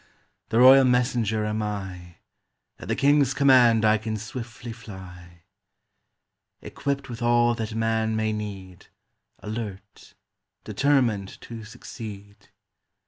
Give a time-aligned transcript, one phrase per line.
[0.49, 2.15] The Royal Messenger am I!
[2.79, 5.43] At the King's command I can swiftly fly.
[6.59, 8.87] Equipped with all that man may need,
[9.43, 10.15] Alert,
[10.63, 12.47] determined to succeed.